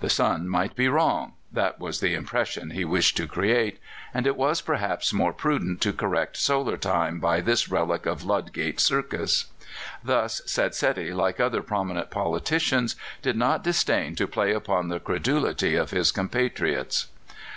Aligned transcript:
The 0.00 0.10
sun 0.10 0.48
might 0.48 0.74
be 0.74 0.88
wrong 0.88 1.34
that 1.52 1.78
was 1.78 2.00
the 2.00 2.14
impression 2.14 2.70
he 2.70 2.84
wished 2.84 3.16
to 3.16 3.28
create 3.28 3.78
and 4.12 4.26
it 4.26 4.34
was 4.34 4.60
perhaps 4.60 5.12
more 5.12 5.32
prudent 5.32 5.80
to 5.82 5.92
correct 5.92 6.36
solar 6.36 6.76
time 6.76 7.20
by 7.20 7.40
this 7.40 7.68
relic 7.68 8.04
of 8.04 8.24
Ludgate 8.24 8.80
Circus. 8.80 9.44
Thus 10.02 10.40
Setsedi, 10.46 11.14
like 11.14 11.38
other 11.38 11.62
prominent 11.62 12.10
politicians, 12.10 12.96
did 13.22 13.36
not 13.36 13.62
disdain 13.62 14.16
to 14.16 14.26
play 14.26 14.52
upon 14.52 14.88
the 14.88 14.98
credulity 14.98 15.76
of 15.76 15.92
his 15.92 16.10
compatriots. 16.10 17.06